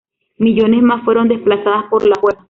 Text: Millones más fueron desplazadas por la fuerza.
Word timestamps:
Millones 0.39 0.81
más 0.81 1.05
fueron 1.05 1.27
desplazadas 1.27 1.85
por 1.91 2.07
la 2.07 2.15
fuerza. 2.15 2.39